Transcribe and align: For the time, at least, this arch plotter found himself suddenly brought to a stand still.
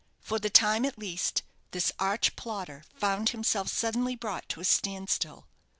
For 0.19 0.39
the 0.39 0.49
time, 0.49 0.83
at 0.83 0.97
least, 0.97 1.43
this 1.69 1.91
arch 1.99 2.35
plotter 2.35 2.83
found 2.95 3.29
himself 3.29 3.67
suddenly 3.67 4.15
brought 4.15 4.49
to 4.49 4.59
a 4.59 4.63
stand 4.65 5.11
still. 5.11 5.45